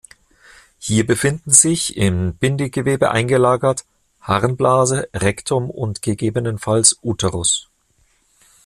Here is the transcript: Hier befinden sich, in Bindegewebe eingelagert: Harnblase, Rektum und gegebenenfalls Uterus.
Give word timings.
Hier 0.79 1.05
befinden 1.05 1.51
sich, 1.51 1.95
in 1.95 2.33
Bindegewebe 2.35 3.11
eingelagert: 3.11 3.85
Harnblase, 4.19 5.07
Rektum 5.13 5.69
und 5.69 6.01
gegebenenfalls 6.01 6.97
Uterus. 7.03 7.69